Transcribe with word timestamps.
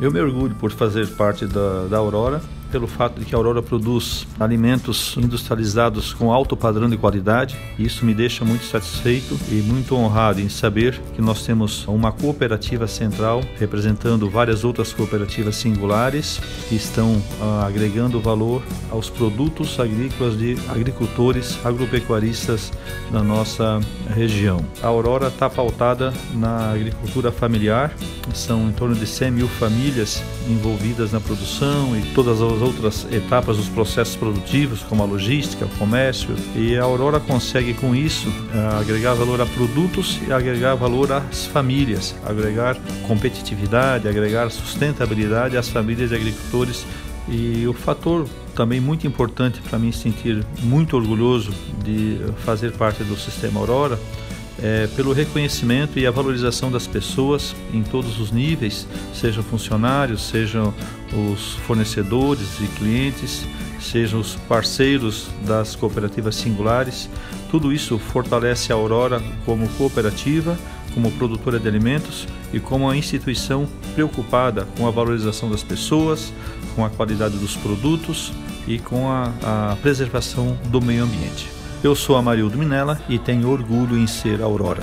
Eu 0.00 0.10
me 0.10 0.18
orgulho 0.18 0.54
por 0.54 0.72
fazer 0.72 1.06
parte 1.08 1.46
da, 1.46 1.86
da 1.86 1.98
Aurora 1.98 2.40
pelo 2.70 2.86
fato 2.86 3.18
de 3.18 3.26
que 3.26 3.34
a 3.34 3.38
Aurora 3.38 3.62
produz 3.62 4.26
alimentos 4.38 5.16
industrializados 5.16 6.12
com 6.12 6.32
alto 6.32 6.56
padrão 6.56 6.88
de 6.88 6.96
qualidade. 6.96 7.56
Isso 7.78 8.04
me 8.04 8.14
deixa 8.14 8.44
muito 8.44 8.64
satisfeito 8.64 9.38
e 9.50 9.54
muito 9.56 9.94
honrado 9.94 10.40
em 10.40 10.48
saber 10.48 11.00
que 11.14 11.20
nós 11.20 11.44
temos 11.44 11.86
uma 11.86 12.12
cooperativa 12.12 12.86
central 12.86 13.42
representando 13.58 14.28
várias 14.30 14.64
outras 14.64 14.92
cooperativas 14.92 15.56
singulares 15.56 16.40
que 16.68 16.74
estão 16.74 17.20
ah, 17.40 17.66
agregando 17.66 18.20
valor 18.20 18.62
aos 18.90 19.10
produtos 19.10 19.78
agrícolas 19.78 20.38
de 20.38 20.56
agricultores 20.68 21.58
agropecuaristas 21.64 22.72
da 23.10 23.22
nossa 23.22 23.80
região. 24.08 24.64
A 24.82 24.86
Aurora 24.86 25.28
está 25.28 25.48
pautada 25.48 26.12
na 26.34 26.72
agricultura 26.72 27.32
familiar, 27.32 27.92
são 28.34 28.68
em 28.68 28.72
torno 28.72 28.94
de 28.94 29.06
100 29.06 29.30
mil 29.30 29.48
famílias 29.48 30.22
envolvidas 30.48 31.12
na 31.12 31.20
produção 31.20 31.96
e 31.96 32.02
todas 32.14 32.40
as 32.40 32.59
outras 32.60 33.06
etapas 33.10 33.56
dos 33.56 33.68
processos 33.68 34.16
produtivos, 34.16 34.82
como 34.82 35.02
a 35.02 35.06
logística, 35.06 35.64
o 35.64 35.68
comércio, 35.78 36.34
e 36.54 36.76
a 36.76 36.82
Aurora 36.82 37.20
consegue 37.20 37.74
com 37.74 37.94
isso 37.94 38.28
eh, 38.54 38.80
agregar 38.80 39.14
valor 39.14 39.40
a 39.40 39.46
produtos 39.46 40.20
e 40.26 40.32
agregar 40.32 40.74
valor 40.74 41.12
às 41.12 41.46
famílias, 41.46 42.14
agregar 42.24 42.76
competitividade, 43.06 44.08
agregar 44.08 44.50
sustentabilidade 44.50 45.56
às 45.56 45.68
famílias 45.68 46.10
de 46.10 46.16
agricultores. 46.16 46.84
E 47.28 47.66
o 47.66 47.72
fator 47.72 48.26
também 48.54 48.80
muito 48.80 49.06
importante 49.06 49.60
para 49.60 49.78
mim 49.78 49.92
sentir 49.92 50.44
muito 50.62 50.96
orgulhoso 50.96 51.52
de 51.84 52.18
fazer 52.44 52.72
parte 52.72 53.04
do 53.04 53.16
sistema 53.16 53.60
Aurora 53.60 53.98
é, 54.62 54.86
pelo 54.96 55.12
reconhecimento 55.12 55.98
e 55.98 56.06
a 56.06 56.10
valorização 56.10 56.70
das 56.70 56.86
pessoas 56.86 57.54
em 57.72 57.82
todos 57.82 58.20
os 58.20 58.30
níveis, 58.30 58.86
sejam 59.14 59.42
funcionários, 59.42 60.22
sejam 60.22 60.74
os 61.12 61.54
fornecedores 61.66 62.60
e 62.60 62.66
clientes, 62.78 63.44
sejam 63.80 64.20
os 64.20 64.36
parceiros 64.48 65.28
das 65.46 65.74
cooperativas 65.74 66.36
singulares. 66.36 67.08
Tudo 67.50 67.72
isso 67.72 67.98
fortalece 67.98 68.72
a 68.72 68.76
Aurora 68.76 69.22
como 69.44 69.68
cooperativa, 69.70 70.58
como 70.94 71.10
produtora 71.12 71.58
de 71.58 71.68
alimentos 71.68 72.26
e 72.52 72.60
como 72.60 72.86
uma 72.86 72.96
instituição 72.96 73.66
preocupada 73.94 74.66
com 74.76 74.86
a 74.86 74.90
valorização 74.90 75.50
das 75.50 75.62
pessoas, 75.62 76.32
com 76.74 76.84
a 76.84 76.90
qualidade 76.90 77.36
dos 77.38 77.56
produtos 77.56 78.32
e 78.66 78.78
com 78.78 79.08
a, 79.08 79.32
a 79.42 79.76
preservação 79.80 80.58
do 80.66 80.80
meio 80.80 81.04
ambiente. 81.04 81.59
Eu 81.82 81.94
sou 81.94 82.16
Amarildo 82.16 82.58
Minella 82.58 83.00
e 83.08 83.18
tenho 83.18 83.48
orgulho 83.48 83.96
em 83.96 84.06
ser 84.06 84.42
Aurora. 84.42 84.82